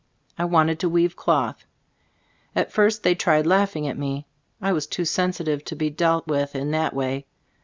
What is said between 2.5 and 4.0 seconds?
At first they tried laughing at